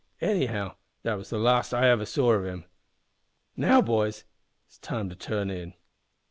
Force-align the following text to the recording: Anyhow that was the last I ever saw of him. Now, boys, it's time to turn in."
Anyhow 0.21 0.77
that 1.03 1.13
was 1.13 1.29
the 1.29 1.37
last 1.37 1.75
I 1.75 1.87
ever 1.87 2.07
saw 2.07 2.31
of 2.33 2.43
him. 2.43 2.65
Now, 3.55 3.83
boys, 3.83 4.25
it's 4.65 4.79
time 4.79 5.09
to 5.09 5.15
turn 5.15 5.51
in." 5.51 5.75